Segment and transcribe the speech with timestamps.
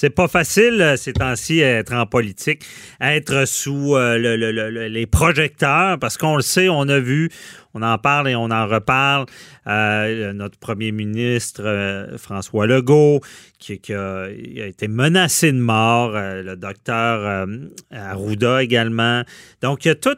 [0.00, 2.64] C'est pas facile euh, ces temps-ci être en politique,
[3.00, 7.30] être sous euh, le- le- le- les projecteurs, parce qu'on le sait, on a vu,
[7.74, 9.26] on en parle et on en reparle.
[9.66, 13.20] euh, notre premier ministre François Legault,
[13.58, 17.46] qui, a, été menacé de mort, le docteur
[17.90, 19.24] Arruda également.
[19.62, 20.16] Donc, il y a tout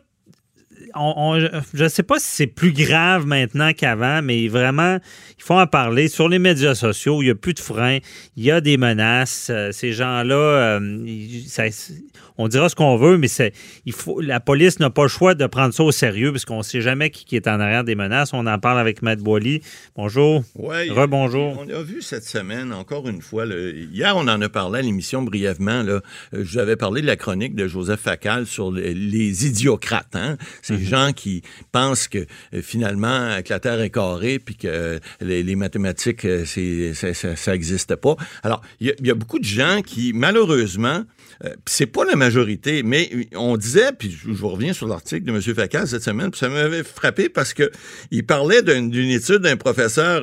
[0.94, 4.98] je ne sais pas si c'est plus grave maintenant qu'avant, mais vraiment,
[5.38, 6.08] il faut en parler.
[6.08, 7.98] Sur les médias sociaux, il n'y a plus de frein,
[8.36, 9.48] il y a des menaces.
[9.50, 11.06] Euh, ces gens-là, euh,
[12.40, 13.52] on dira ce qu'on veut, mais c'est,
[13.84, 16.58] il faut, la police n'a pas le choix de prendre ça au sérieux parce qu'on
[16.58, 18.32] ne sait jamais qui, qui est en arrière des menaces.
[18.32, 19.60] On en parle avec Matt Boily.
[19.96, 20.42] Bonjour.
[20.56, 21.58] Ouais, Rebonjour.
[21.64, 24.82] On a vu cette semaine, encore une fois, le- hier on en a parlé à
[24.82, 26.00] l'émission brièvement, là, euh,
[26.32, 30.36] je vous avais parlé de la chronique de Joseph Facal sur les, les idiocrates, hein?
[30.62, 30.84] ces Mhm.
[30.84, 32.18] gens qui pensent que
[32.54, 37.50] euh, finalement que la Terre est carrée puis que euh, les, les mathématiques, c'est, ça-
[37.52, 38.16] n'existe pas.
[38.42, 41.02] Alors, il y, y a beaucoup de gens qui, malheureusement,
[41.66, 42.29] c'est pas la majorité,
[42.84, 45.40] mais on disait, puis je, je reviens sur l'article de M.
[45.40, 47.70] Facal cette semaine, puis ça m'avait frappé parce que
[48.10, 50.22] il parlait d'une étude d'un professeur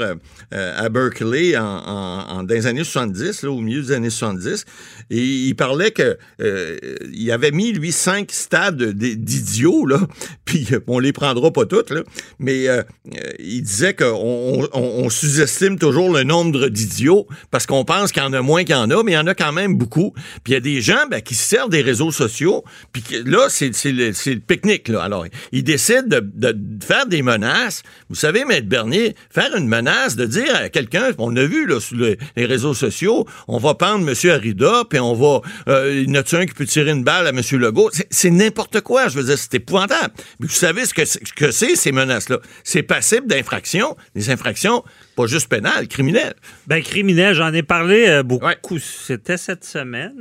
[0.54, 4.66] euh, à Berkeley en, dans les années 70, là, au milieu des années 70,
[5.10, 6.78] et il parlait que euh,
[7.14, 10.00] il avait mis, lui, cinq stades d'idiots, là,
[10.46, 11.92] puis on les prendra pas toutes,
[12.40, 12.84] mais euh,
[13.40, 18.22] il disait qu'on on, on- on sous-estime toujours le nombre d'idiots parce qu'on pense qu'il
[18.22, 19.76] y en a moins qu'il y en a, mais il y en a quand même
[19.76, 20.14] beaucoup.
[20.44, 23.48] Puis il y a des gens ben, qui se servent des réseaux sociaux, puis là,
[23.50, 24.90] c'est le, pique-nique.
[24.90, 27.84] Alors, ils décident de, faire des menaces.
[28.10, 31.80] Vous savez, Maître Bernier, faire une menace, de dire à quelqu'un, on a vu là,
[31.80, 34.16] sur le- les réseaux sociaux, on va prendre M.
[34.32, 35.42] Arida, puis on va...
[35.68, 37.42] Euh, il y en a-tu un qui peut tirer une balle à M.
[37.54, 37.90] Legault?
[38.10, 40.14] C'est- n'importe quoi, je veux dire, c'est épouvantable.
[40.40, 42.40] Mais vous savez ce que c'est, ces menaces-là?
[42.64, 44.84] C'est passible d'infractions, des infractions
[45.18, 46.36] pas juste pénales, criminelles.
[46.68, 48.78] Ben, criminel, j'en ai parlé euh, beaucoup.
[48.78, 50.14] C'était cette semaine.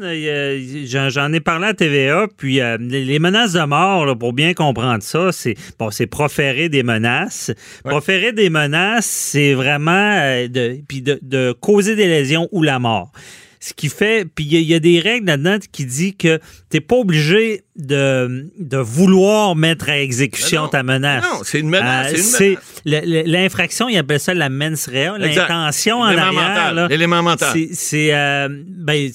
[0.87, 2.27] J'en ai parlé à TVA.
[2.35, 6.71] Puis euh, les menaces de mort, là, pour bien comprendre ça, c'est bon, c'est proférer
[6.71, 7.53] des menaces.
[7.85, 12.79] Proférer des menaces, c'est vraiment euh, de, puis de, de causer des lésions ou la
[12.79, 13.13] mort.
[13.61, 16.15] Ce qui fait, puis il y, a- il y a des règles là-dedans qui dit
[16.17, 21.23] que t'es pas obligé de, de vouloir mettre à exécution ta menace.
[21.25, 26.05] Non, c'est une menace, Euh, c'est L'infraction, il appelle ça la mens rea, l'intention en
[26.07, 26.89] arrière.
[26.89, 27.51] l'élément mental.
[27.73, 29.11] c'est- euh, ben,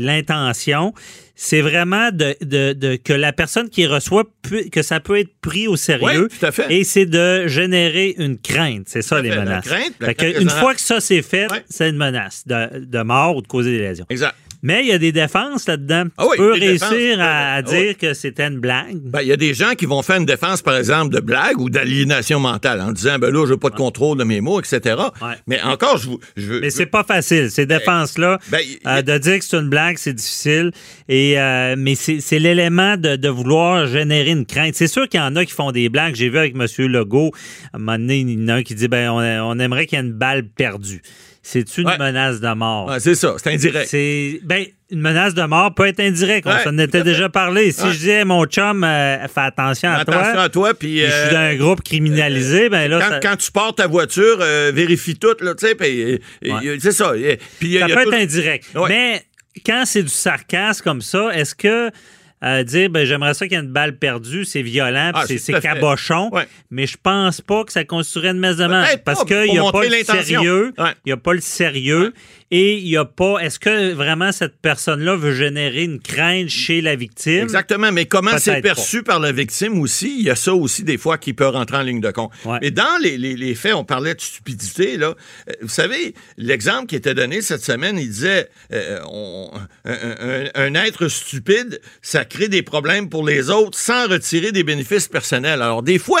[0.00, 0.92] l'intention.
[1.34, 4.24] C'est vraiment de, de- de- que la personne qui reçoit,
[4.70, 6.28] que ça peut être pris au sérieux.
[6.30, 6.66] Oui, tout à fait.
[6.72, 8.84] Et c'est de générer une crainte.
[8.86, 9.64] C'est ça, Tout à les la menaces.
[9.64, 13.36] crainte, la que une fois que ça c'est fait, c'est une menace de, de mort
[13.36, 14.06] ou de causer des lésions.
[14.10, 14.34] Exact.
[14.62, 16.04] Mais il y a des défenses là-dedans.
[16.16, 17.18] Ah oui, tu peux réussir défenses.
[17.20, 17.96] à, à Ah dire oui.
[17.96, 18.96] que c'était une blague.
[19.02, 21.58] Ben, il y a des gens qui vont faire une défense, par exemple, de blague
[21.60, 24.60] ou d'aliénation mentale en disant, ben là, je n'ai pas de contrôle de mes mots,
[24.60, 24.96] etc.
[25.46, 26.10] Mais encore, je.
[26.36, 28.38] Je veux, Mais c'est pas facile, ces défenses-là.
[28.50, 30.70] Ben, euh, de dire que c'est une blague, c'est difficile.
[31.08, 34.74] Et, euh, mais c'est c'est l'élément de, de vouloir générer une crainte.
[34.74, 36.14] C'est sûr qu'il y en a qui font des blagues.
[36.14, 36.66] J'ai vu avec M.
[36.86, 37.32] Legault,
[37.72, 39.18] à un moment donné, il y en a un qui dit ben, on,
[39.50, 41.02] on aimerait qu'il y ait une balle perdue.
[41.44, 41.98] C'est une Ouais.
[41.98, 42.86] menace de mort?
[42.86, 43.88] Ouais, c'est ça, c'est indirect.
[43.88, 46.46] C'est ben une menace de mort peut être indirecte.
[46.46, 47.72] On s'en était déjà parlé.
[47.72, 50.14] Si je disais mon chum, euh, fais attention à toi.
[50.18, 51.00] Attention à toi, puis.
[51.00, 53.86] je suis euh, dans un groupe criminalisé, ben là, quand, ça- quand tu portes ta
[53.88, 57.06] voiture, euh, vérifie tout, là, tu sais, puis, euh, euh, c'est ça.
[57.06, 58.66] Ça il y a peut tout- être indirect.
[58.88, 59.22] Mais
[59.66, 61.90] quand c'est du sarcasme comme ça, est-ce que
[62.44, 65.60] euh, dire ben, j'aimerais ça qu'il y ait une balle perdue, c'est violent, Ah, c'est-
[65.60, 66.46] cabochon, Ouais.
[66.70, 69.70] mais je pense pas que ça constituerait une messe de Peut-être parce qu'il n'y a
[69.70, 70.72] pas le sérieux.
[70.78, 72.12] Il n'y a pas le sérieux.
[72.54, 73.38] Et il n'y a pas.
[73.38, 77.42] Est-ce que vraiment cette personne-là veut générer une crainte chez la victime?
[77.44, 80.98] Exactement, mais comment c'est perçu par la victime aussi, il y a ça aussi des
[80.98, 82.30] fois qui peut rentrer en ligne de compte.
[82.60, 85.14] Mais dans les, les- les faits, on parlait de stupidité, là.
[85.48, 89.50] Euh, Vous savez, l'exemple qui était donné cette semaine, il disait euh, on-
[89.86, 94.62] un, un- un être stupide, ça crée des problèmes pour les autres sans retirer des
[94.62, 95.62] bénéfices personnels.
[95.62, 96.20] Alors, des fois,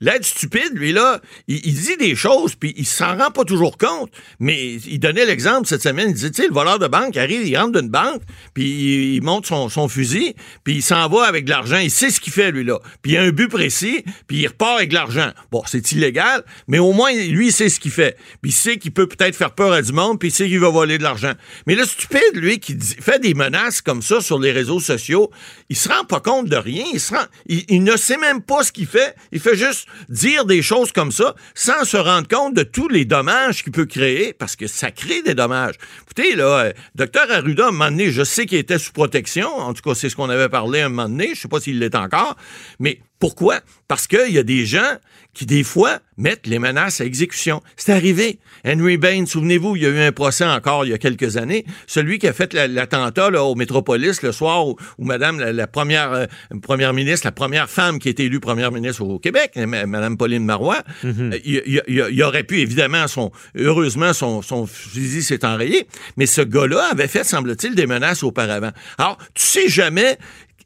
[0.00, 3.78] l'être stupide, lui, là, il, il dit des choses, puis il s'en rend pas toujours
[3.78, 7.16] compte, mais il donnait l'exemple cette semaine, il disait, tu sais, le voleur de banque
[7.16, 8.20] arrive, il rentre d'une banque,
[8.52, 10.34] puis il monte son, son fusil,
[10.64, 11.78] puis il s'en va avec de l'argent.
[11.78, 12.78] Il sait ce qu'il fait, lui, là.
[13.00, 15.30] Puis il a un but précis, puis il repart avec de l'argent.
[15.50, 18.18] Bon, c'est illégal, mais au moins, lui, il sait ce qu'il fait.
[18.42, 20.60] Puis il sait qu'il peut peut-être faire peur à du monde, puis il sait qu'il
[20.60, 21.32] va voler de l'argent.
[21.66, 25.30] Mais le stupide, lui, qui fait des menaces comme ça sur les réseaux sociaux,
[25.70, 26.84] il se rend pas compte de rien.
[26.92, 29.14] Il, se rend, il, ne sait même pas ce qu'il fait.
[29.32, 33.06] Il fait juste dire des choses comme ça sans se rendre compte de tous les
[33.06, 35.61] dommages qu'il peut créer, parce que ça crée des dommages.
[36.02, 39.48] Écoutez, là, euh, docteur Arruda, à un moment donné, je sais qu'il était sous protection.
[39.48, 41.34] En tout cas, c'est ce qu'on avait parlé à un moment donné.
[41.34, 42.36] Je sais pas s'il l'est encore.
[42.78, 43.60] Mais pourquoi?
[43.86, 44.96] Parce qu'il y a des gens
[45.32, 47.62] qui, des fois, mettent les menaces à exécution.
[47.76, 48.40] C'est arrivé.
[48.66, 51.64] Henry Bain, souvenez-vous, il y a eu un procès encore il y a quelques années.
[51.86, 56.26] Celui qui a fait l'attentat au Métropolis le soir où, Madame, la, première, euh,
[56.62, 60.44] première ministre, la première femme qui a été élue première ministre au Québec, Madame Pauline
[60.44, 65.86] Marois, il, aurait pu, évidemment, son, heureusement, son, son fusil s'est enrayé,
[66.16, 68.72] mais ce gars-là avait fait, semble-t-il, des menaces auparavant.
[68.98, 70.18] Alors, tu sais jamais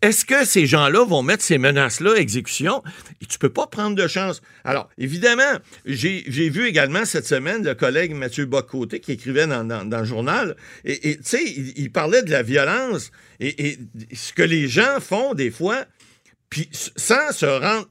[0.02, 2.82] est-ce que ces gens-là vont mettre ces menaces-là à exécution?
[3.20, 4.42] Et tu peux pas prendre de chance.
[4.64, 10.04] Alors, évidemment, j'ai vu également cette semaine le collègue Mathieu Bocoté qui écrivait dans, le
[10.04, 13.10] journal, et tu sais, il, parlait de la violence
[13.40, 13.78] et,
[14.12, 15.84] ce que les gens font des fois,
[16.50, 17.88] puis sans se rendre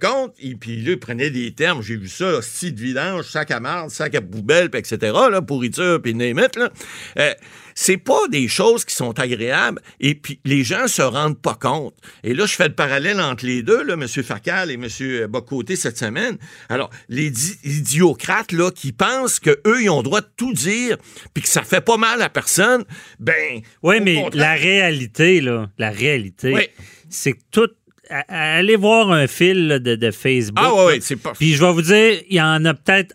[0.00, 3.50] compte, et puis là, il prenait des termes, j'ai vu ça, site de vidange, sac
[3.50, 4.98] à marde, sac à poubelle, etc.,
[5.30, 6.70] là, pourriture, puis némette, là.
[7.18, 7.34] Euh,
[7.74, 11.94] c'est pas des choses qui sont agréables et puis les gens se rendent pas compte.
[12.22, 14.06] Et là, je fais le parallèle entre les deux, là, M.
[14.06, 15.26] Facal et M.
[15.26, 16.38] Bocoté cette semaine.
[16.68, 17.32] Alors, les
[17.64, 20.96] idiocrates, là, qui pensent qu'eux, ils ont le droit de tout dire
[21.32, 22.84] puis que ça fait pas mal à personne,
[23.18, 23.60] ben...
[23.82, 26.70] Oui, mais la réalité, là, la réalité,
[27.10, 27.70] c'est que tout
[28.10, 30.64] allez voir un fil de, Facebook.
[30.64, 31.32] Ah oui, c'est pas.
[31.32, 33.14] Puis je vais vous dire, il y en a peut-être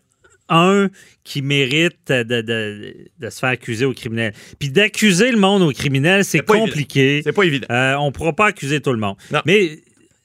[0.50, 0.90] un
[1.24, 4.34] qui mérite de, se faire accuser au criminel.
[4.58, 7.22] Puis d'accuser le monde au criminel, c'est compliqué.
[7.24, 7.68] C'est pas évident.
[7.70, 9.16] Euh, on ne pourra pas accuser tout le monde.
[9.46, 9.80] Mais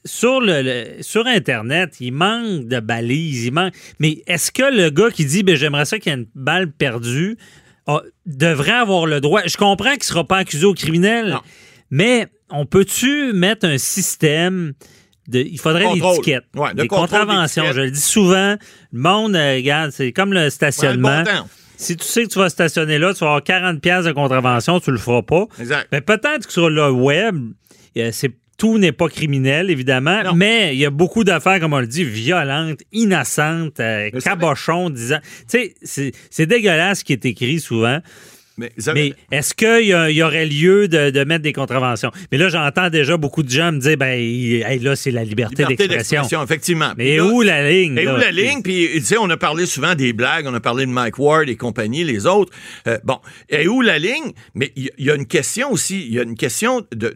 [0.04, 3.46] sur, le, sur Internet, il manque de balises.
[3.46, 3.74] Il manque...
[3.98, 6.70] Mais est-ce que le gars qui dit ben, j'aimerais ça qu'il y ait une balle
[6.70, 7.36] perdue
[8.26, 9.42] devrait avoir le droit?
[9.46, 11.36] Je comprends qu'il ne sera pas accusé au criminel,
[11.94, 14.74] mais on peut-tu mettre un système
[15.32, 16.44] il faudrait des tickets,
[16.74, 17.64] des contraventions.
[17.72, 18.56] Je le dis souvent,
[18.92, 21.22] le monde, euh, regarde, c'est comme le stationnement.
[21.76, 24.80] si tu sais que tu vas stationner là, tu vas avoir 40 pièces de contravention,
[24.80, 25.46] tu le feras pas.
[25.92, 27.52] Mais peut-être que sur le web,
[28.10, 31.86] c'est tout n'est pas criminel, évidemment, mais il y a beaucoup d'affaires, comme on le
[31.86, 35.18] dit, violentes, innocentes, euh, cabochons, disant.
[35.50, 38.00] Tu sais, c'est dégueulasse ce qui est écrit souvent.
[38.56, 38.72] Mais,
[39.32, 42.12] est-ce qu'il y, aurait lieu de, mettre des contraventions?
[42.30, 46.42] Mais là, j'entends déjà beaucoup de gens me dire, ben, là, c'est la liberté, d'expression.
[46.42, 46.92] effectivement.
[46.96, 47.98] Mais où la ligne?
[47.98, 48.62] Et où la ligne?
[48.62, 51.48] Puis, tu sais, on a parlé souvent des blagues, on a parlé de Mike Ward
[51.48, 52.52] et compagnie, les autres.
[52.86, 53.18] Euh, bon,
[53.48, 54.32] et où la ligne?
[54.54, 57.14] Mais il y, a une question aussi, il y a une question de,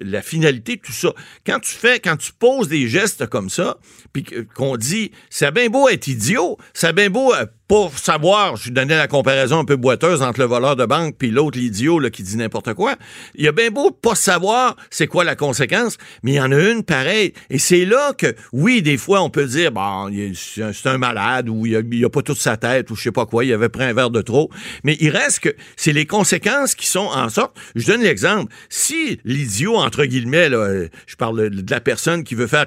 [0.00, 1.12] la finalité de tout ça.
[1.46, 3.78] Quand tu fais, quand tu poses des gestes comme ça,
[4.12, 4.24] puis
[4.54, 8.98] qu'on dit, c'est bien beau être idiot, c'est bien beau euh, pour savoir, je donnais
[8.98, 12.36] la comparaison un peu boiteuse entre le voleur de banque puis l'autre, l'idiot qui dit
[12.36, 12.96] n'importe quoi.
[13.34, 16.52] Il y a bien beau pas savoir c'est quoi la conséquence, mais il y en
[16.52, 17.32] a une pareille.
[17.48, 21.64] Et c'est là que, oui, des fois, on peut dire, bon, c'est un malade ou
[21.64, 23.84] il a, a, pas toute sa tête ou je sais pas quoi, il avait pris
[23.84, 24.50] un verre de trop.
[24.84, 27.56] Mais il reste que c'est les conséquences qui sont en sorte.
[27.74, 28.52] Je donne l'exemple.
[28.68, 32.66] Si l'idiot, entre guillemets, là, je parle de la personne qui veut faire,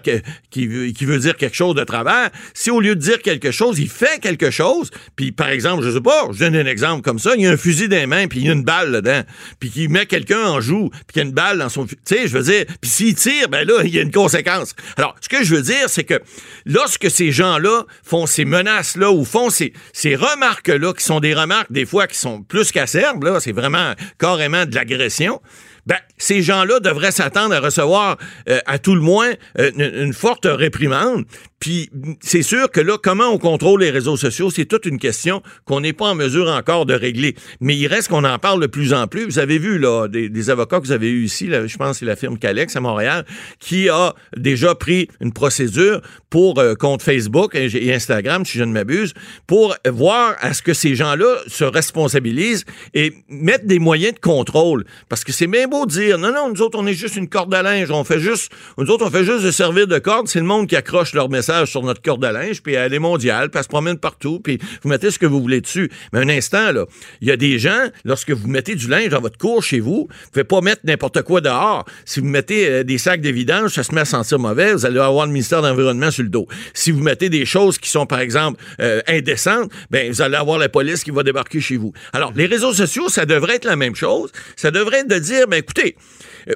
[0.50, 3.52] qui, veut, qui veut dire quelque chose de travers, si au lieu de dire quelque
[3.52, 7.02] chose, il fait quelque chose, puis par exemple, je sais pas, je donne un exemple
[7.02, 8.64] comme ça, il y a un fusil dans les mains, puis il y a une
[8.64, 9.22] balle dedans,
[9.60, 11.86] puis qu'il met quelqu'un en joue, puis qu'il y a une balle dans son...
[11.86, 14.76] Tu sais, je veux dire, puis s'il tire, ben là, il y a une conséquence.
[14.98, 16.20] Alors, ce que je veux dire, c'est que
[16.66, 21.72] lorsque ces gens-là font ces menaces-là ou font ces, ces remarques-là, qui sont des remarques
[21.72, 25.42] des fois qui sont plus qu'acerbes, c'est vraiment carrément de l'agression,
[25.86, 28.18] ben, ces gens-là devraient s'attendre à recevoir,
[28.50, 31.26] euh, à tout le moins, euh, une, forte réprimande.
[31.60, 31.90] Puis
[32.22, 35.82] c'est sûr que là, comment on contrôle les réseaux sociaux, c'est toute une question qu'on
[35.82, 37.36] n'est pas en mesure encore de régler.
[37.60, 39.26] Mais il reste qu'on en parle de plus en plus.
[39.26, 42.06] Vous avez vu là des, avocats que vous avez eu ici, je pense que c'est
[42.06, 43.26] la firme Calex à Montréal,
[43.60, 48.72] qui a déjà pris une procédure pour euh, contre Facebook et, Instagram, si je ne
[48.72, 49.14] m'abuse,
[49.48, 54.86] pour voir à ce que ces gens-là se responsabilisent et mettent des moyens de contrôle.
[55.10, 57.62] Parce que c'est bien dire, non, non, nous autres, on est juste une corde à
[57.62, 57.92] linge.
[57.92, 60.30] On fait juste, nous autres, on fait juste de servir de corde.
[60.30, 63.00] C'est le monde qui accroche leur message sur notre corde à linge, puis elle est
[63.00, 65.92] mondiale, puis elle se promène partout, puis vous mettez ce que vous voulez dessus.
[66.14, 66.86] Mais un instant, là,
[67.20, 70.08] il y a des gens, lorsque vous mettez du linge dans votre cour chez vous,
[70.10, 71.86] vous pouvez pas mettre n'importe quoi dehors.
[72.06, 74.86] Si vous mettez euh, des sacs de vidange, ça se met à sentir mauvais, vous
[74.86, 76.48] allez avoir le ministère de l'Environnement sur le dos.
[76.74, 80.58] Si vous mettez des choses qui sont, par exemple, euh, indécentes, ben, vous allez avoir
[80.58, 81.94] la police qui va débarquer chez vous.
[82.14, 84.32] Alors, les réseaux sociaux, ça devrait être la même chose.
[84.56, 86.00] Ça devrait être de dire, ben, écoutez, euh,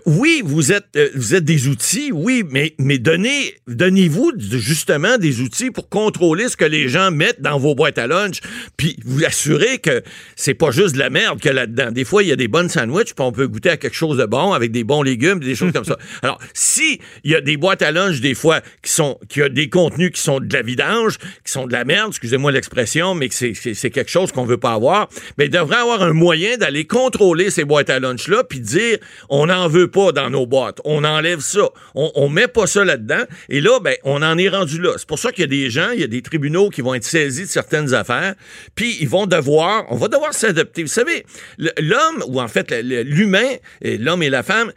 [0.06, 5.42] oui, vous êtes, euh, vous êtes des outils, oui, mais, mais donnez, donnez-vous justement des
[5.42, 8.40] outils pour contrôler ce que les gens mettent dans vos boîtes à lunch,
[8.78, 10.04] puis vous assurez que
[10.36, 11.92] c'est pas juste de la merde que là-dedans.
[11.92, 14.18] Des fois, il y a des bonnes sandwichs, puis on peut goûter à quelque chose
[14.18, 15.98] de bon avec des bons légumes, des choses comme ça.
[16.22, 19.50] Alors, si il y a des boîtes à lunch des fois qui sont, qui a
[19.50, 23.30] des contenus qui sont de la vidange, qui sont de la merde, excusez-moi l'expression, mais
[23.30, 26.86] que c'est quelque chose qu'on veut pas avoir, mais il devrait avoir un moyen d'aller
[26.86, 28.98] contrôler ces boîtes à lunch là, puis dire
[29.30, 30.80] on en veut pas dans nos boîtes.
[30.86, 31.70] On enlève ça.
[31.96, 33.24] On, on met pas ça là-dedans.
[33.50, 34.92] Et là, ben, on en est rendu là.
[34.98, 36.94] C'est pour ça qu'il y a des gens, il y a des tribunaux qui vont
[36.94, 38.36] être saisis de certaines affaires,
[38.76, 40.84] puis ils vont devoir, on va devoir s'adapter.
[40.84, 41.26] Vous savez,
[41.58, 43.48] l'homme, ou en fait l'humain,
[43.82, 44.72] l'homme et la femme,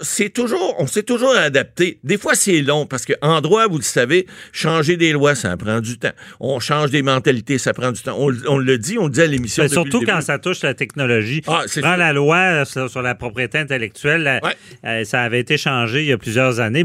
[0.00, 1.98] c'est toujours, on s'est toujours adapté.
[2.04, 5.80] Des fois, c'est long, parce qu'en droit, vous le savez, changer des lois, ça prend
[5.80, 6.12] du temps.
[6.40, 8.16] On change des mentalités, ça prend du temps.
[8.18, 9.66] On, le dit, on le dit à l'émission.
[9.68, 11.42] Surtout quand ça touche la technologie.
[11.46, 14.40] Ah, Prends la loi sur, la propriété intellectuelle.
[14.84, 16.84] Euh, ça avait été changé il y a plusieurs années.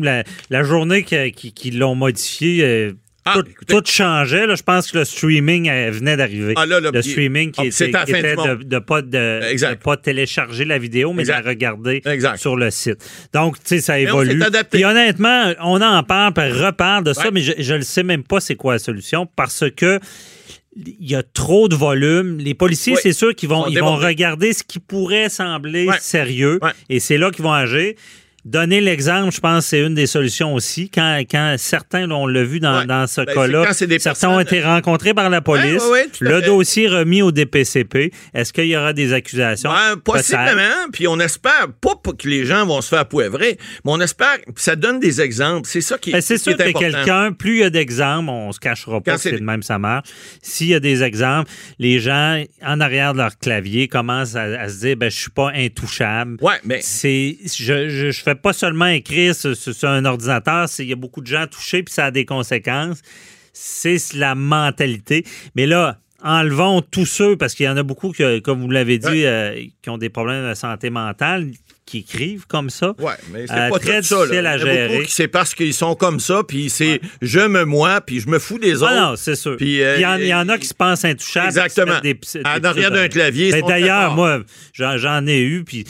[0.50, 2.92] La, journée qui, l'ont modifié, euh,
[3.26, 3.36] ah,
[3.68, 4.46] tout, changeait.
[4.46, 4.56] Là.
[4.56, 6.54] Je pense que le streaming euh, venait d'arriver.
[6.58, 11.30] Ah, le streaming qui, était, de, de, pas de, pas télécharger la vidéo, mais de
[11.30, 12.02] la regarder
[12.36, 12.98] sur le site.
[13.34, 14.42] Donc, tu sais, ça évolue.
[14.74, 18.40] Et honnêtement, on en parle, puis reparle de ça, mais je ne sais même pas
[18.40, 20.00] c'est quoi la solution parce que
[20.76, 22.38] il y a trop de volume.
[22.40, 27.00] Les policiers, c'est sûr qu'ils vont, ils vont regarder ce qui pourrait sembler sérieux et
[27.00, 27.94] c'est là qu'ils vont agir.
[28.46, 30.90] Donner l'exemple, je pense, c'est une des solutions aussi.
[30.90, 35.14] Quand, quand certains, on l'a vu dans, dans ce ben, cas-là, certains ont été rencontrés
[35.14, 35.82] par la police.
[36.20, 38.12] le dossier remis au DPCP.
[38.34, 39.70] Est-ce qu'il y aura des accusations?
[39.70, 40.90] Ben, possiblement.
[40.92, 44.60] Puis on espère pas que les gens vont se faire poivrer, mais on espère que
[44.62, 45.70] ça donne des exemples.
[45.70, 48.60] C'est ça qui, ben, c'est sûr que quelqu'un, plus il y a d'exemples, on se
[48.60, 50.10] cachera pas, c'est de même ça marche.
[50.42, 54.80] S'il y a des exemples, les gens, en arrière de leur clavier, commencent à, se
[54.80, 56.38] dire, ben, je suis pas intouchable.
[56.42, 56.80] Ouais, mais.
[56.82, 61.22] C'est, je, je, je fais pas seulement écrire sur, un ordinateur, il y a beaucoup
[61.22, 63.02] de gens touchés, puis ça a des conséquences.
[63.54, 65.26] C'est la mentalité.
[65.56, 68.14] Mais là, enlevons tous ceux, parce qu'il y en a beaucoup,
[68.44, 71.52] comme vous l'avez dit, euh, qui ont des problèmes de santé mentale
[71.86, 72.94] qui écrivent comme ça.
[72.98, 74.22] Oui, mais c'est euh, pas très tout ça.
[74.22, 75.06] à gérer.
[75.08, 78.58] C'est parce qu'ils sont comme ça, puis c'est je me moi, puis je me fous
[78.58, 78.96] des ah autres.
[78.96, 79.58] non, c'est sûr.
[79.58, 81.48] Puis euh, il, y en, a qui se pensent intouchables.
[81.48, 82.00] Exactement.
[82.02, 82.18] Des,
[82.62, 83.62] derrière d'un clavier.
[83.62, 84.40] D'ailleurs, moi,
[84.74, 85.86] j'en ai eu, puis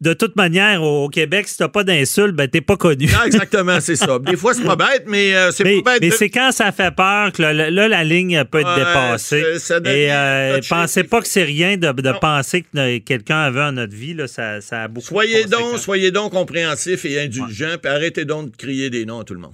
[0.00, 3.06] de toute manière, au, Québec, si t'as pas d'insulte, ben t'es pas connu.
[3.06, 4.18] Non, exactement, c'est ça.
[4.18, 6.00] Des fois, c'est pas bête, mais euh, c'est pas bête.
[6.00, 9.44] Mais c'est quand ça fait peur que là, la ligne peut être dépassée.
[9.86, 10.10] Et
[10.68, 14.60] pensez pas que c'est rien de, penser que quelqu'un avait en notre vie, là, ça,
[14.60, 18.90] ça a beaucoup Soyez donc, soyez donc compréhensifs et indulgents, puis arrêtez donc de crier
[18.90, 19.52] des noms à tout le monde.